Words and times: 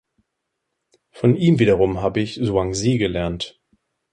Von 1.11 1.35
ihm 1.35 1.59
wiederum 1.59 2.01
habe 2.01 2.25
Zhuangzi 2.25 2.97
gelernt. 2.97 3.61